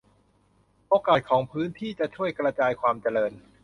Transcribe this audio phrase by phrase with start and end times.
[0.89, 3.31] โอกาสของพื้นที่จะช่วยกระจายความเจริญ